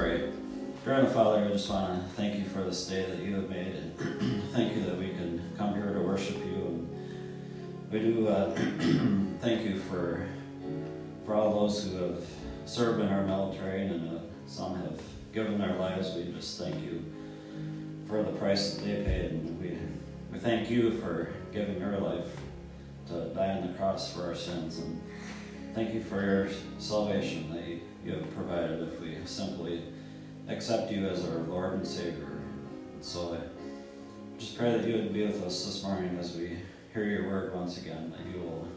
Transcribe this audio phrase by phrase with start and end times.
[0.00, 0.18] pray.
[0.82, 3.50] Dear Heavenly Father, I just want to thank you for this day that you have
[3.50, 3.98] made, and
[4.52, 6.54] thank you that we can come here to worship you.
[6.54, 8.50] And we do uh,
[9.40, 10.26] thank you for
[11.26, 12.24] for all those who have
[12.64, 15.02] served in our military, and uh, some have
[15.34, 16.14] given their lives.
[16.14, 17.04] We just thank you
[18.08, 19.76] for the price that they paid, and we
[20.32, 22.38] we thank you for giving your life
[23.08, 24.78] to die on the cross for our sins.
[24.78, 24.98] And
[25.72, 29.82] Thank you for your salvation that you, you have provided if we simply
[30.48, 32.40] accept you as our Lord and Savior.
[33.00, 36.58] So I just pray that you would be with us this morning as we
[36.92, 38.68] hear your word once again, that you will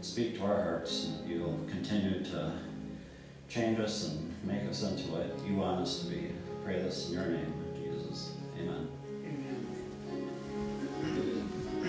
[0.00, 2.52] speak to our hearts and that you will continue to
[3.48, 6.30] change us and make us into what you want us to be.
[6.64, 8.32] Pray this in your name, Jesus.
[8.58, 8.88] Amen.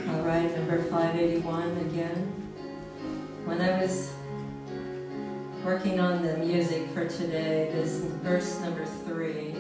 [0.10, 2.34] All right, number 581 again.
[3.46, 4.14] When I was
[5.64, 9.56] working on the music for today, this verse number three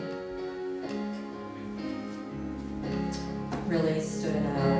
[3.67, 4.78] really stood out.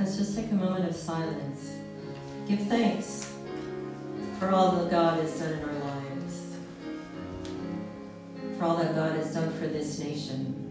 [0.00, 1.76] Let's just take a moment of silence.
[2.48, 3.34] Give thanks
[4.38, 6.56] for all that God has done in our lives,
[8.56, 10.69] for all that God has done for this nation.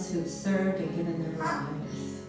[0.00, 2.22] Those who've served and given their lives.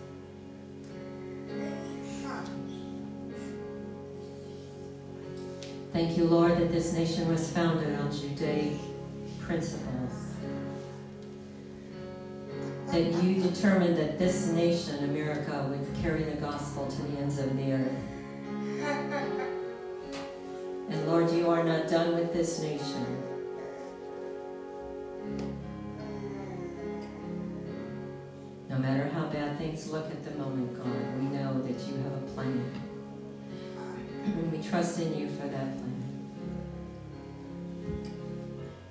[5.93, 8.77] Thank you, Lord, that this nation was founded on Judaic
[9.41, 10.11] principles.
[12.87, 17.55] That you determined that this nation, America, would carry the gospel to the ends of
[17.57, 17.91] the earth.
[20.89, 23.30] And Lord, you are not done with this nation.
[29.87, 32.71] Look at the moment, God, we know that you have a plan.
[34.25, 35.91] And we trust in you for that plan.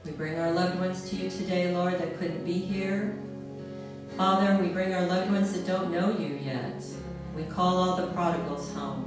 [0.04, 3.16] We bring our loved ones to you today, Lord, that couldn't be here.
[4.16, 6.82] Father, we bring our loved ones that don't know you yet.
[7.36, 9.06] We call all the prodigals home.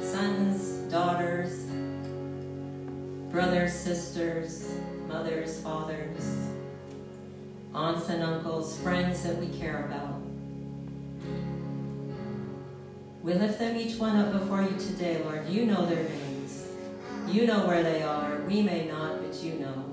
[0.00, 1.66] Sons, daughters,
[3.30, 4.68] brothers, sisters,
[5.08, 6.53] mothers, fathers,
[7.74, 10.20] aunts and uncles, friends that we care about.
[13.22, 15.48] We lift them each one up before you today, Lord.
[15.48, 16.68] You know their names.
[17.26, 18.38] You know where they are.
[18.46, 19.90] We may not, but you know.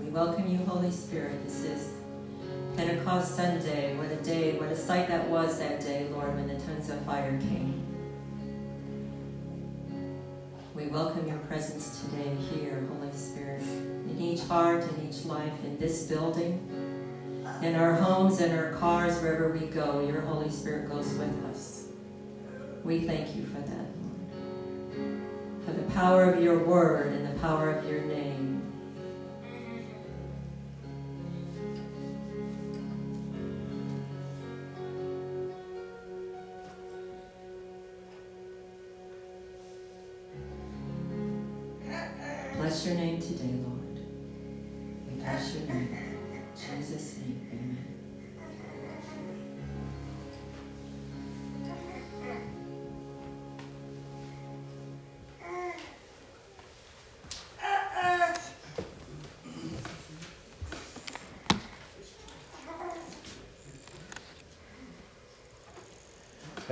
[0.00, 1.42] We welcome you, Holy Spirit.
[1.44, 1.90] This is
[2.76, 3.83] Pentecost Sunday.
[4.84, 7.82] Sight that was that day, Lord, when the tongues of fire came.
[10.74, 15.78] We welcome your presence today here, Holy Spirit, in each heart, in each life, in
[15.78, 16.68] this building,
[17.62, 20.06] in our homes, in our cars, wherever we go.
[20.06, 21.86] Your Holy Spirit goes with us.
[22.82, 25.22] We thank you for that, Lord.
[25.64, 28.33] For the power of your word and the power of your name.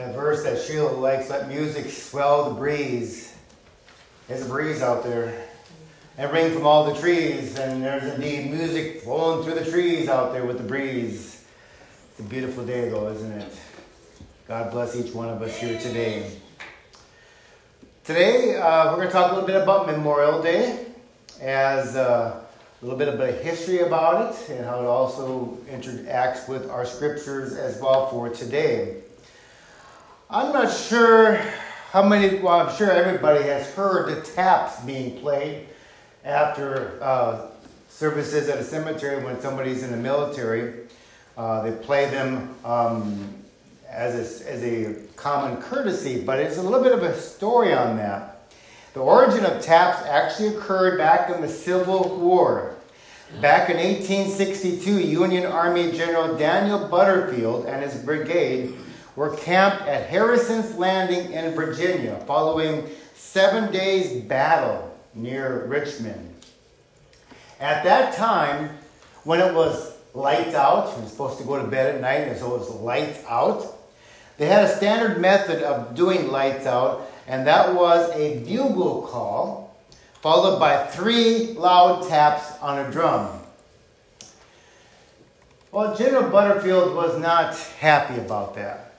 [0.03, 3.33] That verse that Sheila likes, let music swell the breeze.
[4.27, 5.47] There's a breeze out there.
[6.19, 10.33] And ring from all the trees, and there's indeed music flowing through the trees out
[10.33, 11.45] there with the breeze.
[12.11, 13.55] It's a beautiful day, though, isn't it?
[14.49, 16.33] God bless each one of us here today.
[18.03, 20.85] Today, uh, we're going to talk a little bit about Memorial Day,
[21.41, 26.49] as uh, a little bit of a history about it, and how it also interacts
[26.49, 29.02] with our scriptures as well for today.
[30.35, 31.37] I'm not sure
[31.91, 35.67] how many, well, I'm sure everybody has heard the taps being played
[36.25, 37.49] after uh,
[37.91, 40.87] services at a cemetery when somebody's in the military.
[41.37, 43.35] Uh, they play them um,
[43.91, 47.99] as, a, as a common courtesy, but it's a little bit of a story on
[47.99, 48.49] that.
[48.95, 52.77] The origin of taps actually occurred back in the Civil War.
[53.43, 58.79] Back in 1862, Union Army General Daniel Butterfield and his brigade
[59.17, 66.35] were camped at Harrison's Landing in Virginia following seven days battle near Richmond.
[67.61, 68.71] At that time,
[69.25, 72.37] when it was lights out, we were supposed to go to bed at night, and
[72.37, 73.79] so it was lights out,
[74.39, 79.63] they had a standard method of doing lights out, and that was a bugle call
[80.21, 83.41] followed by three loud taps on a drum.
[85.73, 88.92] Well, General Butterfield was not happy about that.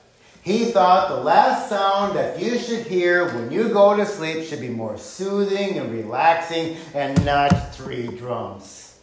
[0.44, 4.60] He thought the last sound that you should hear when you go to sleep should
[4.60, 8.98] be more soothing and relaxing and not three drums.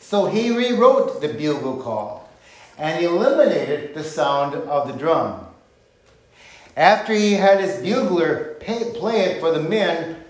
[0.00, 2.30] So he rewrote the bugle call
[2.78, 5.44] and eliminated the sound of the drum.
[6.74, 10.24] After he had his bugler pay, play it for the men,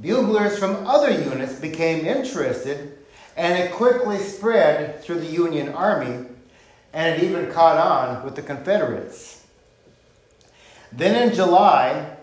[0.00, 2.96] buglers from other units became interested
[3.36, 6.26] and it quickly spread through the Union Army
[6.92, 9.39] and it even caught on with the Confederates.
[10.92, 12.16] Then in July,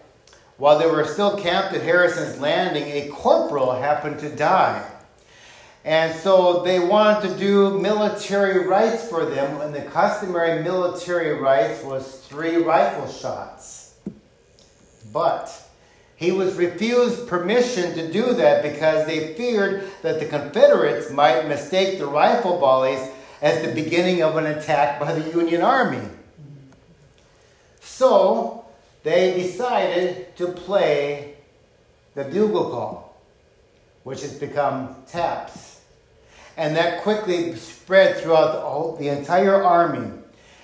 [0.57, 4.85] while they were still camped at Harrison's Landing, a corporal happened to die.
[5.85, 11.81] And so they wanted to do military rites for them, and the customary military rites
[11.83, 13.95] was three rifle shots.
[15.13, 15.49] But
[16.17, 21.99] he was refused permission to do that because they feared that the Confederates might mistake
[21.99, 23.07] the rifle volleys
[23.41, 26.05] as the beginning of an attack by the Union Army.
[27.79, 28.56] So
[29.07, 31.35] they decided to play
[32.13, 33.17] the bugle call,
[34.03, 35.79] which has become taps.
[36.57, 40.11] And that quickly spread throughout the, whole, the entire army.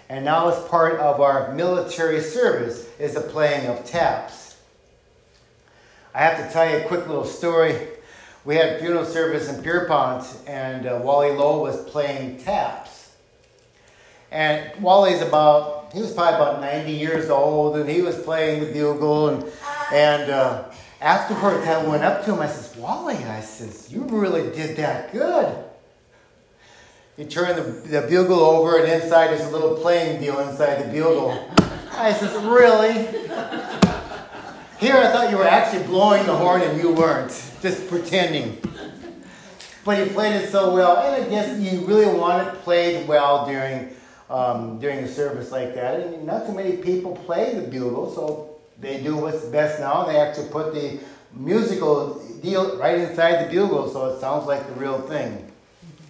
[0.10, 4.58] And now it's part of our military service is the playing of taps.
[6.14, 7.78] I have to tell you a quick little story.
[8.44, 13.12] We had funeral service in Pierpont, and uh, Wally Lowe was playing taps.
[14.32, 18.74] And Wally's about, he was probably about 90 years old, and he was playing the
[18.74, 19.30] bugle.
[19.30, 19.52] And,
[19.94, 20.66] and uh,
[21.00, 22.40] afterwards, I went up to him.
[22.40, 25.64] I says, Wally, I says, you really did that good.
[27.16, 30.92] He turned the, the bugle over, and inside there's a little playing deal inside the
[30.92, 31.48] bugle.
[31.92, 32.94] I says, really?
[34.80, 37.30] Here I thought you were actually blowing the horn and you weren't,
[37.62, 38.58] just pretending.
[39.86, 43.46] But you played it so well, and I guess you really want it played well
[43.46, 43.96] during
[44.34, 46.00] um, during a service like that.
[46.00, 50.06] And not too many people play the bugle, so they do what's best now.
[50.06, 51.00] They actually put the
[51.34, 55.52] musical deal right inside the bugle, so it sounds like the real thing.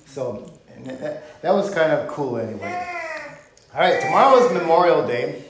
[0.05, 0.49] So
[0.85, 2.87] that, that was kind of cool anyway.
[3.73, 5.43] All right, tomorrow is Memorial Day.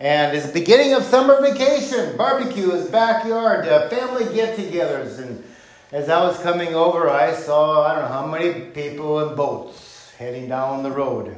[0.00, 5.18] And it's the beginning of summer vacation, barbecues, backyard, uh, family get togethers.
[5.18, 5.44] And
[5.92, 10.12] as I was coming over, I saw, I don't know how many people in boats
[10.18, 11.36] heading down the road.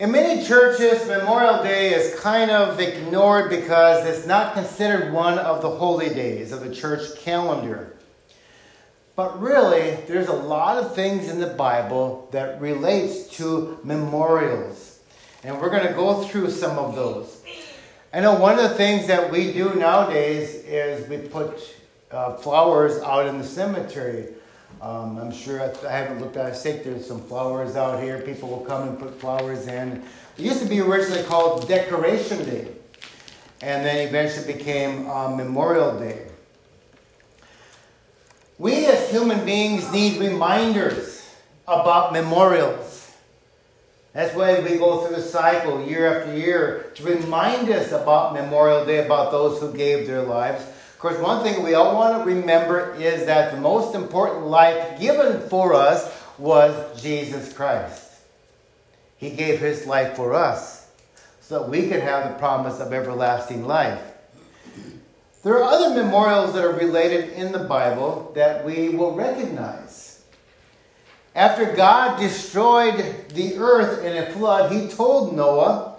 [0.00, 5.62] In many churches, Memorial Day is kind of ignored because it's not considered one of
[5.62, 7.94] the holy days of the church calendar.
[9.14, 14.98] But really, there's a lot of things in the Bible that relates to memorials.
[15.44, 17.40] And we're going to go through some of those.
[18.12, 21.72] I know one of the things that we do nowadays is we put
[22.10, 24.26] uh, flowers out in the cemetery.
[24.80, 26.46] Um, I'm sure I, I haven't looked at.
[26.46, 28.20] I think there's some flowers out here.
[28.20, 30.02] People will come and put flowers in.
[30.36, 32.68] It used to be originally called Decoration Day,
[33.62, 36.26] and then eventually became uh, Memorial Day.
[38.58, 41.28] We as human beings need reminders
[41.66, 43.12] about memorials.
[44.12, 48.84] That's why we go through the cycle year after year to remind us about Memorial
[48.84, 50.64] Day, about those who gave their lives.
[51.04, 55.46] Course, one thing we all want to remember is that the most important life given
[55.50, 58.10] for us was Jesus Christ.
[59.18, 60.88] He gave his life for us
[61.42, 64.00] so that we could have the promise of everlasting life.
[65.42, 70.22] There are other memorials that are related in the Bible that we will recognize.
[71.34, 75.96] After God destroyed the earth in a flood, he told Noah,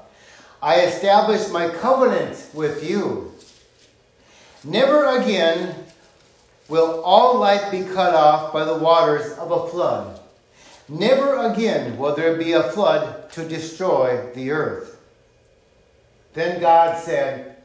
[0.64, 3.35] I established my covenant with you.
[4.66, 5.76] Never again
[6.68, 10.20] will all life be cut off by the waters of a flood.
[10.90, 15.00] Never again will there be a flood to destroy the earth.
[16.34, 17.58] Then God said,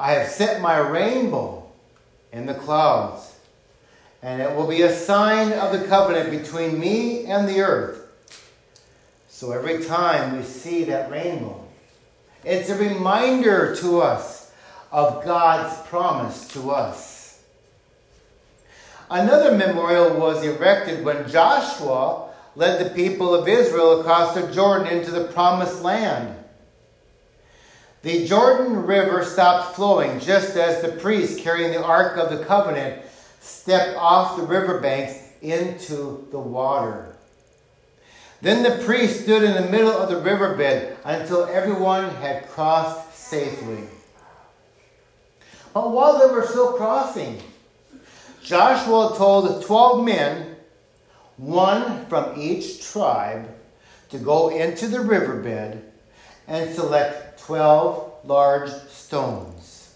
[0.00, 1.70] I have set my rainbow
[2.32, 3.34] in the clouds,
[4.22, 8.06] and it will be a sign of the covenant between me and the earth.
[9.28, 11.62] So every time we see that rainbow,
[12.42, 14.37] it's a reminder to us
[14.90, 17.42] of God's promise to us.
[19.10, 25.10] Another memorial was erected when Joshua led the people of Israel across the Jordan into
[25.10, 26.34] the promised land.
[28.02, 33.02] The Jordan River stopped flowing just as the priests carrying the Ark of the Covenant
[33.40, 37.16] stepped off the riverbanks into the water.
[38.40, 43.84] Then the priest stood in the middle of the riverbed until everyone had crossed safely.
[45.74, 47.40] But while they were still crossing,
[48.42, 50.56] Joshua told the 12 men,
[51.36, 53.48] one from each tribe,
[54.10, 55.82] to go into the riverbed
[56.46, 59.94] and select 12 large stones.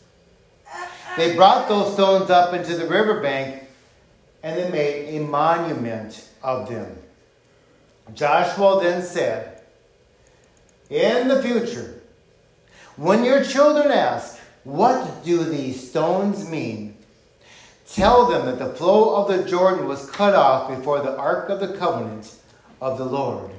[1.17, 3.65] They brought those stones up into the riverbank
[4.43, 6.97] and they made a monument of them.
[8.15, 9.63] Joshua then said,
[10.91, 12.01] In the future,
[12.97, 16.97] when your children ask, What do these stones mean?
[17.89, 21.61] Tell them that the flow of the Jordan was cut off before the ark of
[21.61, 22.35] the covenant
[22.81, 23.51] of the Lord.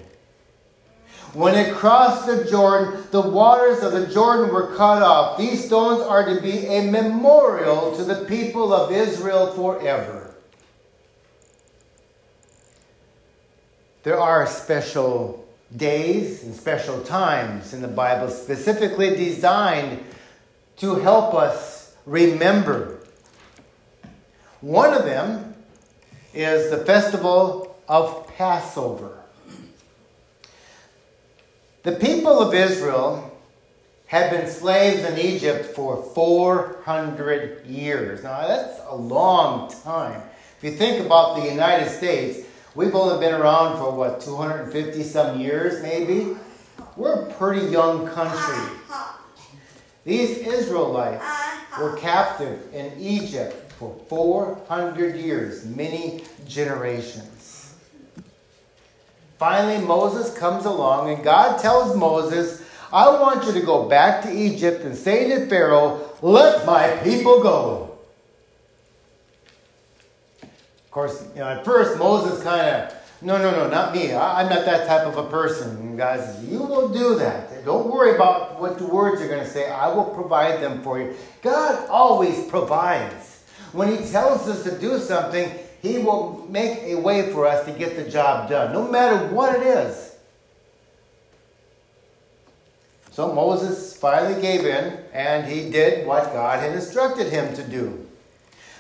[1.34, 5.38] When it crossed the Jordan, the waters of the Jordan were cut off.
[5.38, 10.36] These stones are to be a memorial to the people of Israel forever.
[14.04, 20.04] There are special days and special times in the Bible specifically designed
[20.78, 23.00] to help us remember.
[24.62, 25.56] One of them
[26.34, 29.20] is the festival of Passover.
[31.84, 33.30] The people of Israel
[34.08, 38.24] had been slaves in Egypt for 400 years.
[38.24, 40.22] Now, that's a long time.
[40.58, 45.42] If you think about the United States, we've only been around for what, 250 some
[45.42, 46.38] years maybe?
[46.96, 48.78] We're a pretty young country.
[50.04, 51.84] These Israelites uh-huh.
[51.84, 57.76] were captive in Egypt for 400 years, many generations.
[59.38, 64.32] Finally, Moses comes along, and God tells Moses, I want you to go back to
[64.32, 67.98] Egypt and say to Pharaoh, Let my people go.
[70.44, 74.14] Of course, you know, at first Moses kind of, no, no, no, not me.
[74.14, 75.98] I, am not that type of a person.
[75.98, 77.64] Says, You will do that.
[77.66, 79.70] Don't worry about what the words are going to say.
[79.70, 81.16] I will provide them for you.
[81.42, 83.44] God always provides.
[83.72, 87.72] When He tells us to do something, He will make a way for us to
[87.72, 90.14] get the job done, no matter what it is.
[93.14, 98.08] So Moses finally gave in and he did what God had instructed him to do.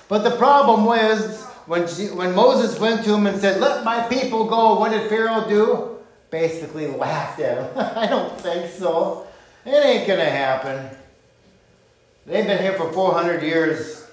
[0.09, 4.45] But the problem was when, when Moses went to him and said, Let my people
[4.45, 5.97] go, what did Pharaoh do?
[6.29, 7.77] Basically laughed at him.
[7.97, 9.27] I don't think so.
[9.65, 10.89] It ain't going to happen.
[12.25, 14.07] They've been here for 400 years.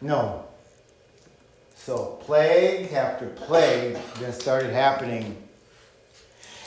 [0.00, 0.44] No.
[1.74, 5.36] So plague after plague then started happening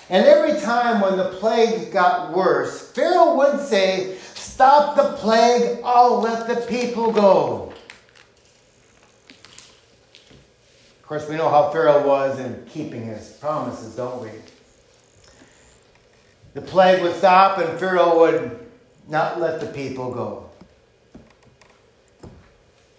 [0.09, 6.19] and every time when the plague got worse, Pharaoh would say, Stop the plague, I'll
[6.19, 7.71] let the people go.
[10.98, 14.29] Of course, we know how Pharaoh was in keeping his promises, don't we?
[16.53, 18.59] The plague would stop and Pharaoh would
[19.07, 20.51] not let the people go.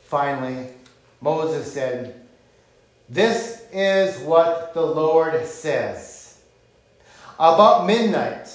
[0.07, 0.70] Finally,
[1.20, 2.20] Moses said,
[3.09, 6.42] This is what the Lord says.
[7.38, 8.49] About midnight,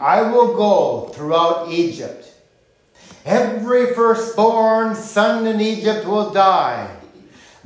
[0.00, 2.34] I will go throughout Egypt.
[3.24, 6.95] Every firstborn son in Egypt will die.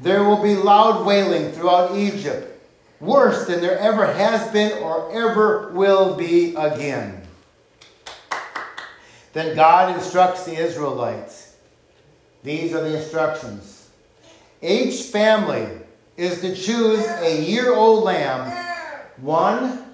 [0.02, 2.58] There will be loud wailing throughout Egypt,
[3.00, 7.20] worse than there ever has been or ever will be again.
[9.34, 11.54] Then God instructs the Israelites.
[12.42, 13.90] These are the instructions.
[14.62, 15.66] Each family
[16.16, 18.50] is to choose a year old lamb,
[19.18, 19.84] one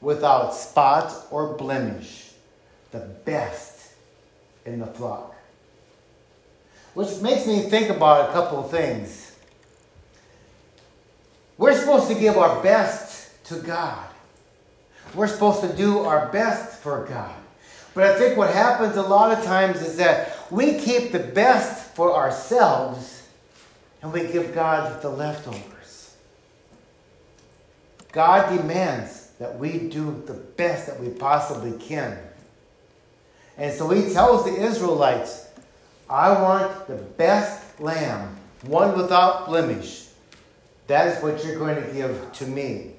[0.00, 2.30] without spot or blemish,
[2.90, 3.92] the best
[4.64, 5.34] in the flock.
[6.94, 9.31] Which makes me think about a couple of things.
[11.58, 14.08] We're supposed to give our best to God.
[15.14, 17.34] We're supposed to do our best for God.
[17.94, 21.94] But I think what happens a lot of times is that we keep the best
[21.94, 23.28] for ourselves
[24.00, 26.16] and we give God the leftovers.
[28.12, 32.18] God demands that we do the best that we possibly can.
[33.58, 35.48] And so he tells the Israelites,
[36.08, 40.01] I want the best lamb, one without blemish.
[40.92, 42.90] That is what you're going to give to me.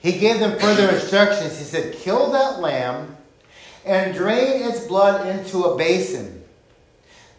[0.00, 1.58] He gave them further instructions.
[1.58, 3.14] He said, Kill that lamb
[3.84, 6.42] and drain its blood into a basin.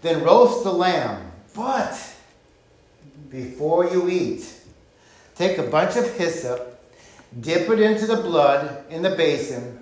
[0.04, 1.32] Then roast the lamb.
[1.56, 2.16] But
[3.32, 4.54] before you eat,
[5.36, 6.80] Take a bunch of hyssop,
[7.40, 9.80] dip it into the blood in the basin,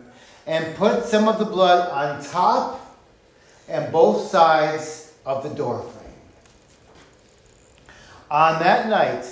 [0.47, 2.97] and put some of the blood on top
[3.67, 5.98] and both sides of the doorframe.
[8.31, 9.25] On that night,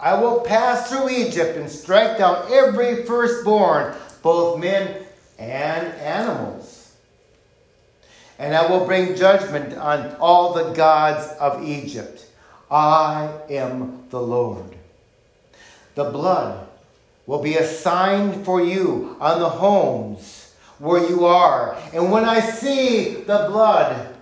[0.00, 5.04] I will pass through Egypt and strike down every firstborn, both men
[5.38, 6.92] and animals.
[8.38, 12.26] And I will bring judgment on all the gods of Egypt.
[12.70, 14.76] I am the Lord.
[15.94, 16.66] The blood
[17.26, 21.76] will be a sign for you on the homes where you are.
[21.92, 24.16] And when I see the blood,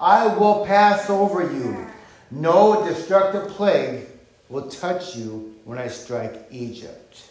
[0.00, 1.85] I will pass over you.
[2.30, 4.06] No destructive plague
[4.48, 7.22] will touch you when I strike Egypt.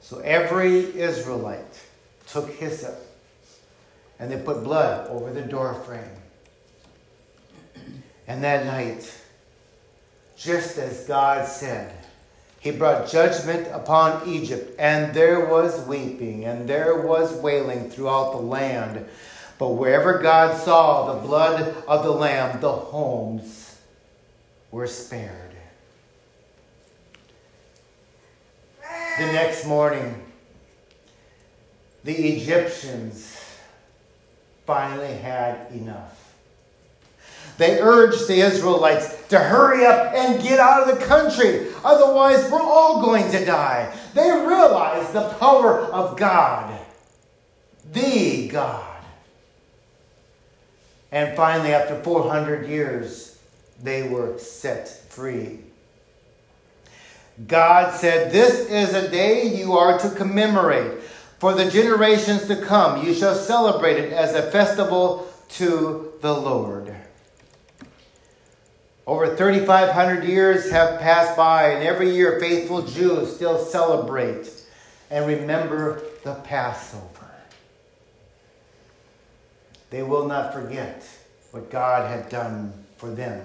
[0.00, 1.80] So every Israelite
[2.26, 2.98] took hyssop
[4.18, 6.04] and they put blood over the doorframe.
[8.26, 9.12] And that night,
[10.36, 11.94] just as God said.
[12.60, 18.38] He brought judgment upon Egypt, and there was weeping, and there was wailing throughout the
[18.38, 19.06] land.
[19.60, 23.78] But wherever God saw the blood of the Lamb, the homes
[24.70, 25.52] were spared.
[29.18, 30.22] The next morning,
[32.04, 33.38] the Egyptians
[34.64, 36.34] finally had enough.
[37.58, 42.62] They urged the Israelites to hurry up and get out of the country, otherwise, we're
[42.62, 43.94] all going to die.
[44.14, 46.80] They realized the power of God,
[47.92, 48.89] the God.
[51.12, 53.38] And finally, after 400 years,
[53.82, 55.60] they were set free.
[57.46, 61.00] God said, This is a day you are to commemorate.
[61.38, 66.94] For the generations to come, you shall celebrate it as a festival to the Lord.
[69.06, 74.48] Over 3,500 years have passed by, and every year faithful Jews still celebrate
[75.10, 77.09] and remember the Passover.
[79.90, 81.04] They will not forget
[81.50, 83.44] what God had done for them.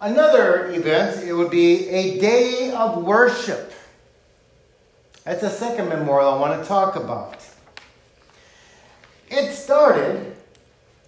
[0.00, 3.72] Another event, it would be a day of worship.
[5.24, 7.38] That's the second memorial I want to talk about.
[9.30, 10.36] It started,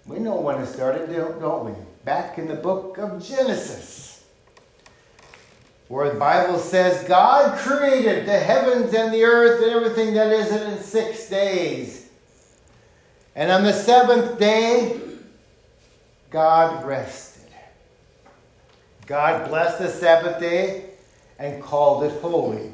[0.05, 1.73] we know when it started, don't we?
[2.03, 4.23] Back in the book of Genesis,
[5.87, 10.51] where the Bible says God created the heavens and the earth and everything that is
[10.51, 11.96] in six days.
[13.37, 14.99] And on the seventh day,
[16.31, 17.51] God rested.
[19.05, 20.85] God blessed the Sabbath day
[21.37, 22.71] and called it holy.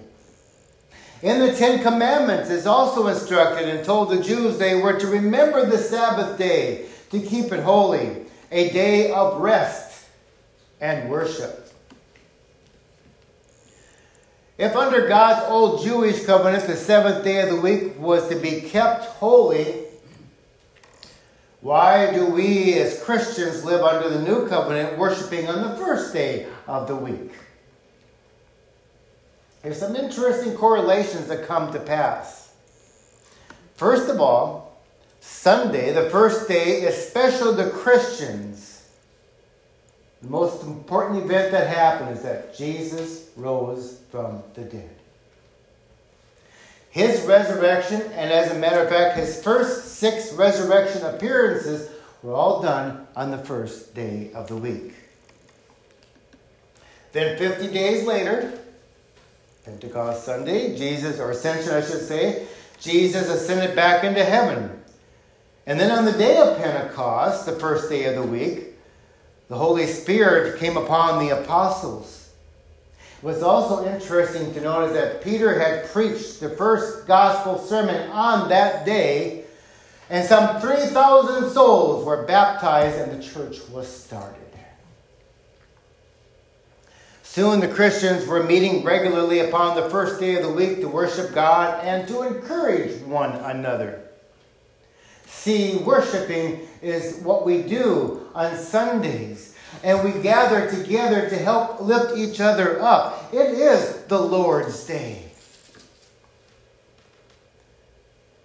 [1.22, 5.66] In the Ten Commandments is also instructed and told the Jews they were to remember
[5.66, 10.06] the Sabbath day, to keep it holy, a day of rest
[10.80, 11.74] and worship.
[14.58, 18.62] If under God's old Jewish covenant the seventh day of the week was to be
[18.62, 19.83] kept holy,
[21.64, 26.46] why do we as Christians live under the new covenant worshiping on the first day
[26.68, 27.32] of the week?
[29.62, 32.54] There's some interesting correlations that come to pass.
[33.76, 34.78] First of all,
[35.22, 38.90] Sunday, the first day, is special to Christians.
[40.22, 44.98] The most important event that happened is that Jesus rose from the dead.
[46.94, 51.90] His resurrection, and as a matter of fact, his first six resurrection appearances
[52.22, 54.94] were all done on the first day of the week.
[57.12, 58.60] Then 50 days later,
[59.66, 62.46] Pentecost Sunday, Jesus, or Ascension, I should say,
[62.80, 64.80] Jesus ascended back into heaven.
[65.66, 68.76] And then on the day of Pentecost, the first day of the week,
[69.48, 72.23] the Holy Spirit came upon the apostles.
[73.24, 78.50] What's also interesting to note is that Peter had preached the first gospel sermon on
[78.50, 79.46] that day,
[80.10, 84.42] and some 3,000 souls were baptized, and the church was started.
[87.22, 91.34] Soon the Christians were meeting regularly upon the first day of the week to worship
[91.34, 94.02] God and to encourage one another.
[95.26, 99.53] See, worshiping is what we do on Sundays,
[99.84, 103.34] and we gather together to help lift each other up.
[103.34, 105.26] It is the Lord's Day.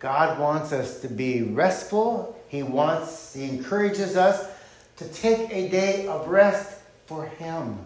[0.01, 2.37] God wants us to be restful.
[2.49, 4.49] He wants, He encourages us
[4.97, 7.79] to take a day of rest for Him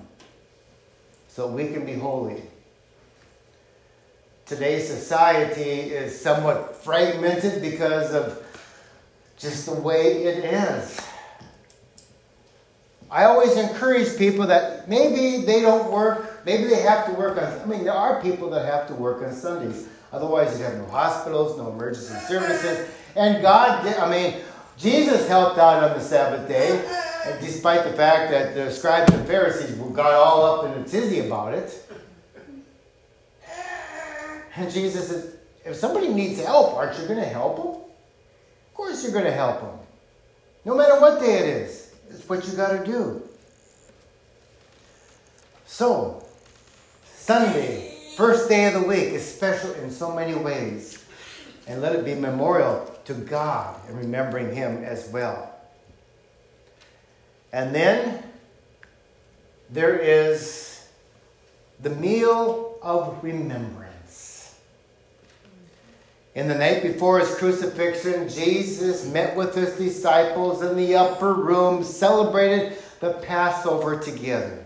[1.29, 2.43] so we can be holy.
[4.47, 8.43] Today's society is somewhat fragmented because of
[9.38, 11.01] just the way it is.
[13.12, 17.61] I always encourage people that maybe they don't work, maybe they have to work on,
[17.61, 19.87] I mean, there are people that have to work on Sundays.
[20.11, 22.88] Otherwise, you'd have no hospitals, no emergency services.
[23.14, 24.40] And God did, I mean,
[24.79, 26.83] Jesus helped out on the Sabbath day
[27.42, 31.53] despite the fact that the scribes and Pharisees got all up in a tizzy about
[31.53, 31.87] it.
[34.57, 37.66] And Jesus said, if somebody needs help, aren't you going to help them?
[37.66, 39.79] Of course you're going to help them.
[40.64, 41.82] No matter what day it is,
[42.14, 43.22] it's what you got to do.
[45.66, 46.25] So,
[47.14, 51.05] Sunday, first day of the week, is special in so many ways.
[51.66, 55.55] And let it be memorial to God and remembering Him as well.
[57.53, 58.22] And then
[59.70, 60.87] there is
[61.81, 63.82] the meal of remembrance.
[66.35, 71.85] In the night before his crucifixion, Jesus met with his disciples in the upper room,
[71.85, 74.64] celebrated the Passover together.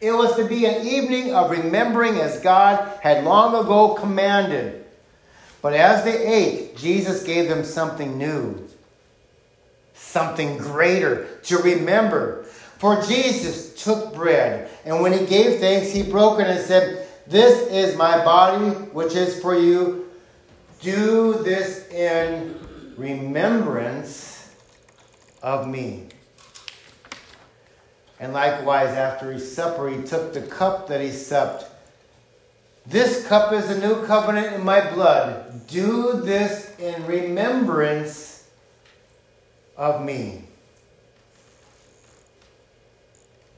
[0.00, 4.84] It was to be an evening of remembering as God had long ago commanded.
[5.62, 8.68] But as they ate, Jesus gave them something new
[9.94, 12.44] something greater to remember.
[12.78, 17.68] For Jesus took bread, and when he gave thanks, he broke it and said, This
[17.70, 20.10] is my body, which is for you.
[20.80, 22.58] Do this in
[22.96, 24.50] remembrance
[25.42, 26.08] of me.
[28.20, 31.64] And likewise, after he supper, he took the cup that he supped.
[32.86, 35.66] This cup is a new covenant in my blood.
[35.66, 38.46] Do this in remembrance
[39.76, 40.44] of me.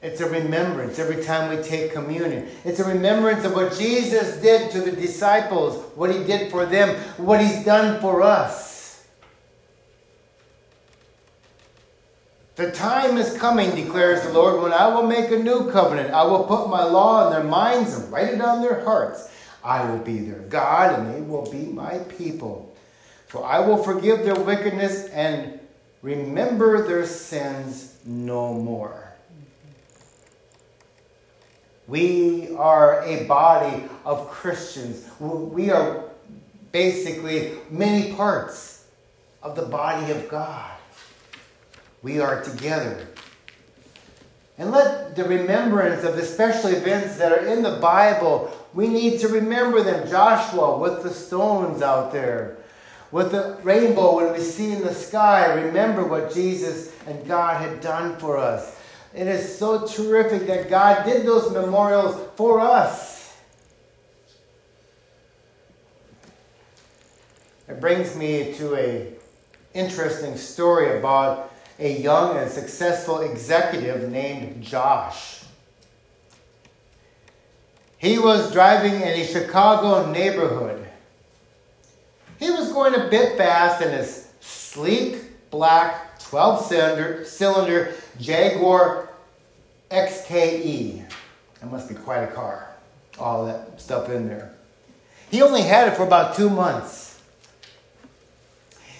[0.07, 2.47] It's a remembrance every time we take communion.
[2.63, 6.95] It's a remembrance of what Jesus did to the disciples, what he did for them,
[7.17, 9.05] what he's done for us.
[12.55, 16.13] The time is coming, declares the Lord, when I will make a new covenant.
[16.13, 19.29] I will put my law in their minds and write it on their hearts.
[19.61, 22.73] I will be their God, and they will be my people.
[23.27, 25.59] For I will forgive their wickedness and
[26.01, 29.06] remember their sins no more.
[31.87, 35.09] We are a body of Christians.
[35.19, 36.03] We are
[36.71, 38.85] basically many parts
[39.41, 40.71] of the body of God.
[42.03, 43.07] We are together.
[44.57, 49.19] And let the remembrance of the special events that are in the Bible, we need
[49.21, 50.09] to remember them.
[50.09, 52.57] Joshua with the stones out there,
[53.11, 57.81] with the rainbow when we see in the sky, remember what Jesus and God had
[57.81, 58.76] done for us.
[59.17, 63.35] It is so terrific that God did those memorials for us.
[67.67, 69.13] It brings me to a
[69.73, 75.41] interesting story about a young and successful executive named Josh.
[77.97, 80.87] He was driving in a Chicago neighborhood.
[82.37, 89.06] He was going a bit fast in his sleek black 12 cylinder, cylinder Jaguar
[89.89, 91.03] XKE.
[91.59, 92.69] That must be quite a car.
[93.19, 94.53] All that stuff in there.
[95.29, 97.21] He only had it for about two months.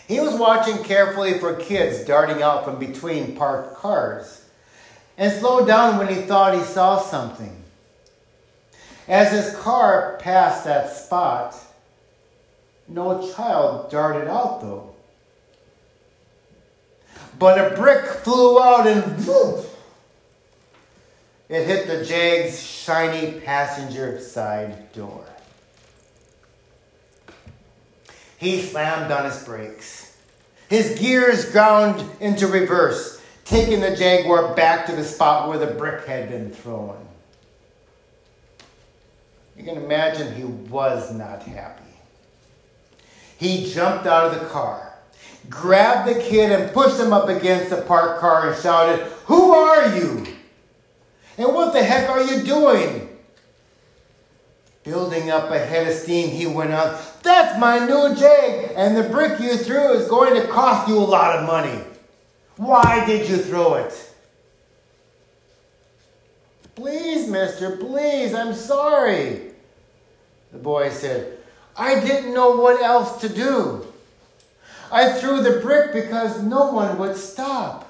[0.07, 4.45] He was watching carefully for kids darting out from between parked cars
[5.17, 7.63] and slowed down when he thought he saw something.
[9.07, 11.55] As his car passed that spot,
[12.87, 14.93] no child darted out though.
[17.37, 19.66] But a brick flew out and whoop,
[21.49, 25.25] it hit the Jag's shiny passenger side door.
[28.37, 30.17] He slammed on his brakes.
[30.69, 36.05] His gears ground into reverse, taking the Jaguar back to the spot where the brick
[36.05, 37.07] had been thrown.
[39.55, 41.83] You can imagine he was not happy.
[43.37, 44.93] He jumped out of the car,
[45.49, 49.95] grabbed the kid, and pushed him up against the parked car and shouted, Who are
[49.97, 50.36] you?
[51.37, 53.09] And what the heck are you doing?
[54.83, 56.97] Building up a head of steam, he went on.
[57.21, 60.99] That's my new Jag, and the brick you threw is going to cost you a
[60.99, 61.83] lot of money.
[62.55, 64.13] Why did you throw it?
[66.75, 69.51] Please, mister, please, I'm sorry.
[70.51, 71.37] The boy said,
[71.75, 73.85] I didn't know what else to do.
[74.91, 77.86] I threw the brick because no one would stop.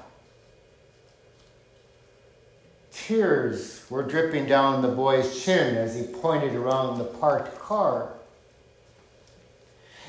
[3.08, 8.10] Tears were dripping down the boy's chin as he pointed around the parked car.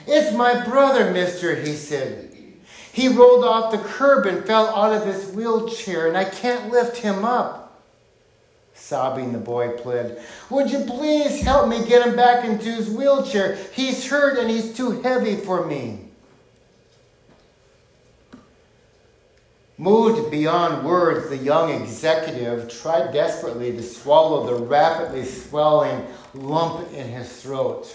[0.05, 2.35] It's my brother, mister, he said.
[2.91, 6.97] He rolled off the curb and fell out of his wheelchair, and I can't lift
[6.97, 7.81] him up.
[8.73, 13.55] Sobbing, the boy pled, Would you please help me get him back into his wheelchair?
[13.71, 16.08] He's hurt and he's too heavy for me.
[19.79, 27.07] Moved beyond words, the young executive tried desperately to swallow the rapidly swelling lump in
[27.07, 27.87] his throat.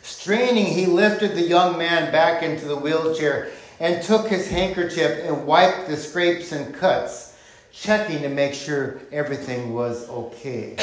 [0.00, 3.50] Straining, he lifted the young man back into the wheelchair
[3.80, 7.36] and took his handkerchief and wiped the scrapes and cuts,
[7.72, 10.76] checking to make sure everything was okay.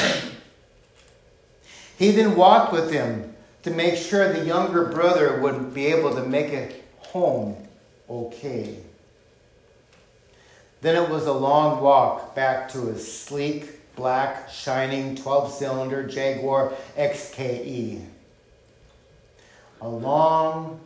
[1.96, 6.26] He then walked with him to make sure the younger brother would be able to
[6.26, 7.56] make it home
[8.12, 8.76] okay.
[10.80, 16.72] Then it was a long walk back to his sleek, black, shining 12 cylinder Jaguar
[16.96, 18.04] XKE.
[19.80, 20.80] A long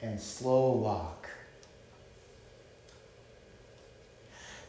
[0.00, 1.28] and slow walk.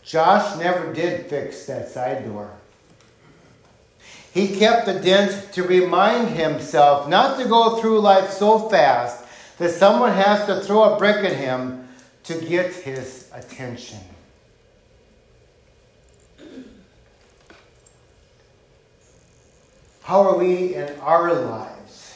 [0.04, 2.52] Josh never did fix that side door.
[4.34, 9.24] He kept the dent to remind himself not to go through life so fast
[9.60, 11.83] that someone has to throw a brick at him
[12.24, 14.00] to get his attention.
[20.04, 22.16] How are we in our lives?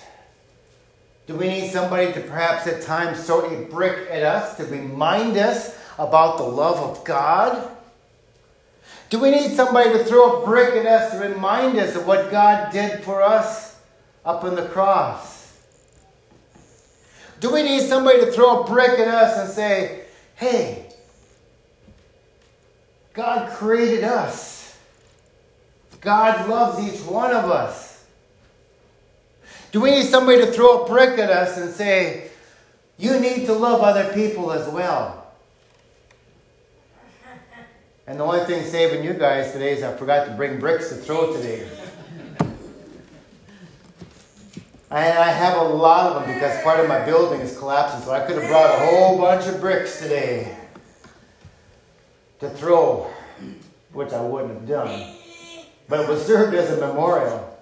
[1.26, 5.38] Do we need somebody to perhaps at times throw a brick at us to remind
[5.38, 7.70] us about the love of God?
[9.10, 12.30] Do we need somebody to throw a brick at us to remind us of what
[12.30, 13.78] God did for us
[14.26, 15.37] up on the cross?
[17.40, 20.92] Do we need somebody to throw a brick at us and say, hey,
[23.14, 24.78] God created us.
[26.02, 28.06] God loves each one of us.
[29.72, 32.30] Do we need somebody to throw a brick at us and say,
[32.98, 35.34] you need to love other people as well?
[38.08, 40.96] And the only thing saving you guys today is I forgot to bring bricks to
[40.96, 41.68] throw today.
[44.90, 48.12] And I have a lot of them because part of my building is collapsing, so
[48.12, 50.56] I could have brought a whole bunch of bricks today
[52.40, 53.12] to throw,
[53.92, 55.16] which I wouldn't have done.
[55.90, 57.60] But it was served as a memorial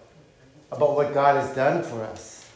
[0.71, 2.47] about what God has done for us.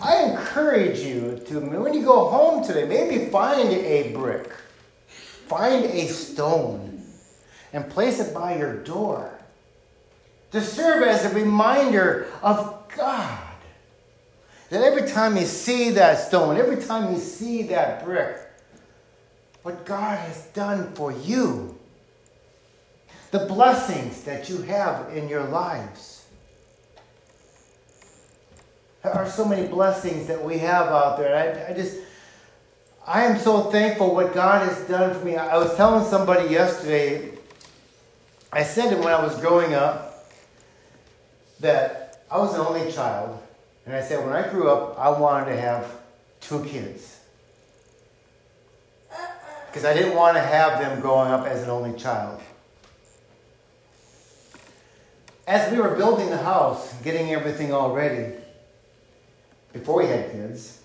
[0.00, 4.52] I encourage you to, when you go home today, maybe find a brick,
[5.08, 7.02] find a stone,
[7.72, 9.38] and place it by your door
[10.52, 13.38] to serve as a reminder of God.
[14.70, 18.36] That every time you see that stone, every time you see that brick,
[19.62, 21.78] what God has done for you,
[23.30, 26.26] the blessings that you have in your lives.
[29.02, 31.34] There are so many blessings that we have out there.
[31.34, 31.96] I, I just,
[33.06, 35.36] I am so thankful what God has done for me.
[35.36, 37.30] I was telling somebody yesterday,
[38.52, 40.30] I said it when I was growing up,
[41.60, 41.97] that
[42.30, 43.40] I was an only child.
[43.86, 45.90] And I said, when I grew up, I wanted to have
[46.40, 47.20] two kids.
[49.66, 52.40] Because I didn't want to have them growing up as an only child.
[55.46, 58.34] As we were building the house, getting everything all ready,
[59.72, 60.80] before we had kids,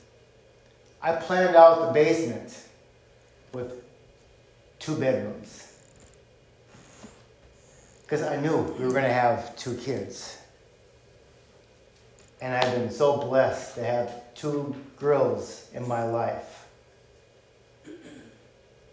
[1.01, 2.57] I planned out the basement
[3.53, 3.83] with
[4.79, 5.73] two bedrooms.
[8.03, 10.37] Because I knew we were going to have two kids.
[12.43, 16.67] And I've been so blessed to have two girls in my life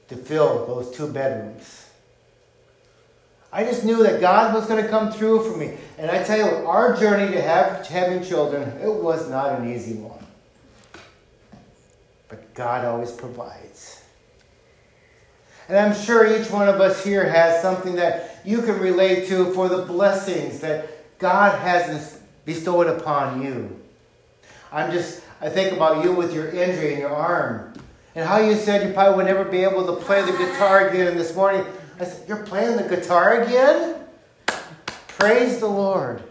[0.07, 1.89] to fill those two bedrooms.
[3.53, 5.77] I just knew that God was going to come through for me.
[5.99, 9.95] And I tell you, our journey to have having children, it was not an easy
[9.95, 10.25] one.
[12.29, 14.05] But God always provides.
[15.69, 19.53] And I'm sure each one of us here has something that you can relate to
[19.55, 22.20] for the blessings that God has
[22.53, 23.81] bestowed upon you.
[24.73, 27.73] I'm just, I think about you with your injury in your arm
[28.17, 31.17] and how you said you probably would never be able to play the guitar again
[31.17, 31.65] this morning.
[32.01, 34.01] I said, You're playing the guitar again?
[35.07, 36.25] Praise the Lord.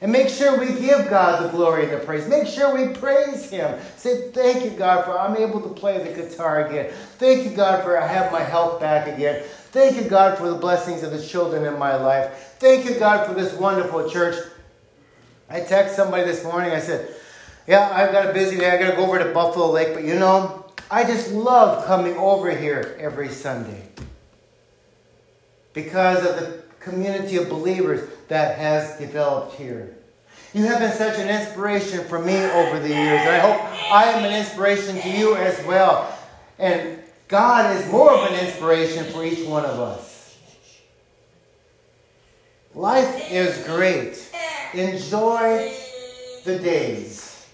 [0.00, 2.26] And make sure we give God the glory and the praise.
[2.26, 3.78] Make sure we praise Him.
[3.98, 6.90] Say, Thank you, God, for I'm able to play the guitar again.
[7.18, 9.42] Thank you, God, for I have my health back again.
[9.72, 12.56] Thank you, God, for the blessings of the children in my life.
[12.58, 14.36] Thank you, God, for this wonderful church.
[15.48, 16.70] I text somebody this morning.
[16.70, 17.14] I said,
[17.66, 18.70] Yeah, I've got a busy day.
[18.70, 22.16] I got to go over to Buffalo Lake, but you know, I just love coming
[22.16, 23.88] over here every Sunday
[25.72, 29.96] because of the community of believers that has developed here.
[30.52, 34.04] You have been such an inspiration for me over the years, and I hope I
[34.04, 36.16] am an inspiration to you as well.
[36.58, 40.38] And God is more of an inspiration for each one of us.
[42.74, 44.30] Life is great.
[44.74, 45.72] Enjoy
[46.44, 47.46] the days.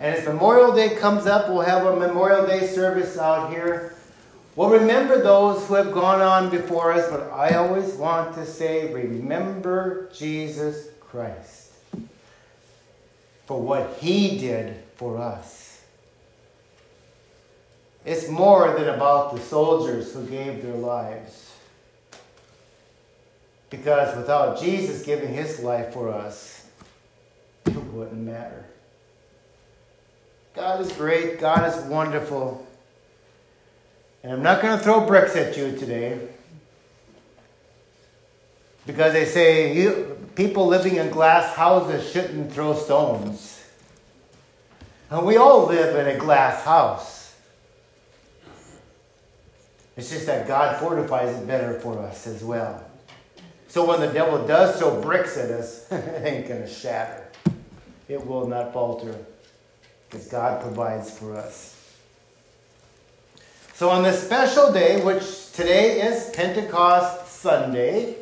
[0.00, 3.96] And as Memorial Day comes up, we'll have a Memorial Day service out here.
[4.54, 8.92] We'll remember those who have gone on before us, but I always want to say,
[8.92, 11.72] remember Jesus Christ
[13.46, 15.82] for what he did for us.
[18.04, 21.47] It's more than about the soldiers who gave their lives.
[23.70, 26.66] Because without Jesus giving his life for us,
[27.66, 28.64] it wouldn't matter.
[30.54, 32.66] God is great, God is wonderful.
[34.22, 36.18] And I'm not going to throw bricks at you today.
[38.86, 43.62] Because they say you, people living in glass houses shouldn't throw stones.
[45.10, 47.34] And we all live in a glass house.
[49.96, 52.87] It's just that God fortifies it better for us as well.
[53.68, 57.28] So when the devil does throw bricks at us, it ain't going to shatter.
[58.08, 59.14] It will not falter
[60.08, 61.74] because God provides for us.
[63.74, 68.16] So on this special day, which today is Pentecost Sunday,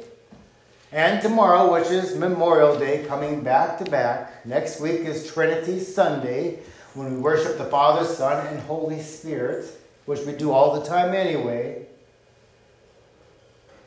[0.92, 4.47] And tomorrow, which is Memorial Day, coming back to back.
[4.47, 6.61] Next week is Trinity Sunday,
[6.94, 9.66] when we worship the Father, Son, and Holy Spirit,
[10.07, 11.86] which we do all the time anyway.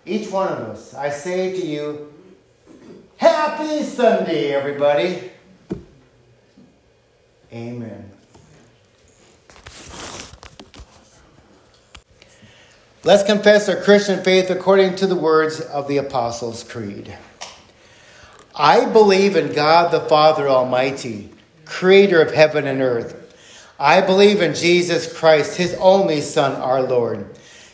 [0.05, 2.13] Each one of us, I say to you,
[3.17, 5.31] Happy Sunday, everybody.
[7.51, 8.09] Amen.
[13.03, 17.17] Let's confess our Christian faith according to the words of the Apostles' Creed.
[18.55, 21.29] I believe in God the Father Almighty,
[21.65, 23.15] creator of heaven and earth.
[23.79, 27.38] I believe in Jesus Christ, his only Son, our Lord.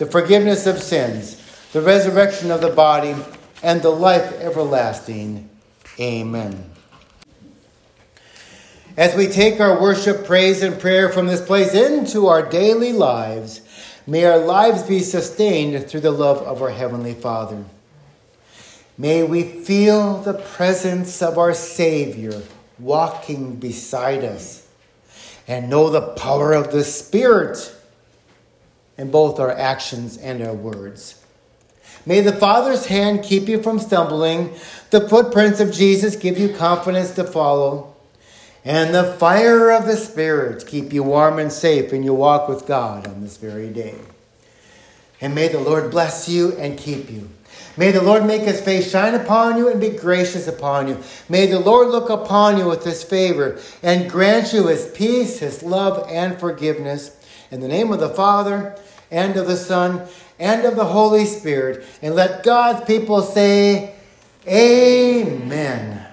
[0.00, 1.36] the forgiveness of sins,
[1.72, 3.14] the resurrection of the body,
[3.62, 5.48] and the life everlasting.
[6.00, 6.64] Amen.
[8.96, 13.60] As we take our worship, praise, and prayer from this place into our daily lives,
[14.10, 17.64] May our lives be sustained through the love of our Heavenly Father.
[18.98, 22.42] May we feel the presence of our Savior
[22.78, 24.66] walking beside us
[25.46, 27.72] and know the power of the Spirit
[29.00, 31.24] in both our actions and our words.
[32.04, 34.52] May the Father's hand keep you from stumbling,
[34.90, 37.96] the footprints of Jesus give you confidence to follow,
[38.62, 42.66] and the fire of the Spirit keep you warm and safe in your walk with
[42.66, 43.94] God on this very day.
[45.18, 47.30] And may the Lord bless you and keep you.
[47.78, 51.02] May the Lord make his face shine upon you and be gracious upon you.
[51.26, 55.62] May the Lord look upon you with his favor and grant you his peace, his
[55.62, 57.16] love, and forgiveness.
[57.50, 58.76] In the name of the Father,
[59.10, 60.06] and of the Son,
[60.38, 61.84] and of the Holy Spirit.
[62.02, 63.94] And let God's people say,
[64.46, 66.06] Amen.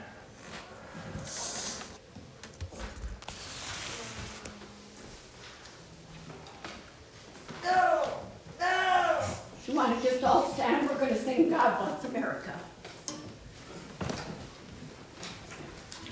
[7.64, 8.10] No,
[8.60, 9.20] no.
[9.68, 10.88] You want to just all stand?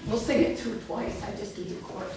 [0.08, 1.24] We'll sing it through twice.
[1.24, 2.14] I just give you chords?